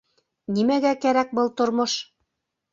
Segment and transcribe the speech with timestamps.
[0.55, 2.01] Нимәгә кәрәк был тормош?